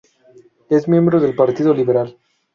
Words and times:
Es 0.67 0.87
miembro 0.87 1.19
del 1.19 1.35
Partido 1.35 1.75
Liberal. 1.75 2.17